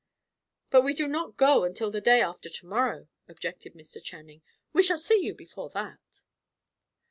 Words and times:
"But, 0.71 0.81
we 0.81 0.95
do 0.95 1.05
not 1.05 1.37
go 1.37 1.63
until 1.63 1.91
the 1.91 2.01
day 2.01 2.23
after 2.23 2.49
to 2.49 2.65
morrow," 2.65 3.07
objected 3.27 3.75
Mr. 3.75 4.03
Channing. 4.03 4.41
"We 4.73 4.81
shall 4.81 4.97
see 4.97 5.21
you 5.21 5.35
before 5.35 5.69
that." 5.75 6.23